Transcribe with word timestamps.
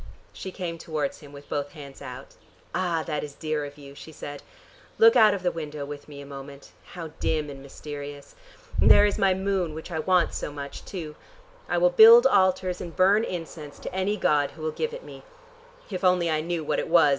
She 0.33 0.51
came 0.51 0.79
towards 0.79 1.19
him 1.19 1.31
with 1.31 1.47
both 1.47 1.73
hands 1.73 2.01
out. 2.01 2.33
"Ah, 2.73 3.03
that 3.05 3.23
is 3.23 3.35
dear 3.35 3.65
of 3.65 3.77
you," 3.77 3.93
she 3.93 4.11
said. 4.11 4.41
"Look 4.97 5.15
out 5.15 5.35
of 5.35 5.43
the 5.43 5.51
window 5.51 5.85
with 5.85 6.09
me 6.09 6.19
a 6.21 6.25
moment: 6.25 6.71
how 6.93 7.09
dim 7.19 7.51
and 7.51 7.61
mysterious. 7.61 8.33
There 8.79 9.05
is 9.05 9.19
my 9.19 9.35
moon 9.35 9.75
which 9.75 9.91
I 9.91 9.99
want 9.99 10.33
so 10.33 10.51
much, 10.51 10.83
too. 10.85 11.15
I 11.69 11.77
will 11.77 11.91
build 11.91 12.25
altars 12.25 12.81
and 12.81 12.95
burn 12.95 13.23
incense 13.23 13.77
to 13.77 13.93
any 13.93 14.17
god 14.17 14.49
who 14.49 14.63
will 14.63 14.71
give 14.71 14.91
it 14.91 15.03
me. 15.03 15.21
If 15.91 16.03
only 16.03 16.31
I 16.31 16.41
knew 16.41 16.63
what 16.63 16.79
it 16.79 16.87
was. 16.87 17.09